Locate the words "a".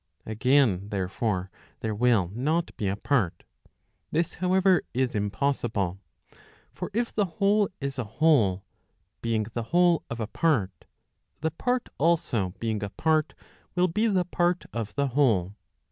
2.87-2.95, 7.99-8.03, 10.19-10.25, 12.81-12.89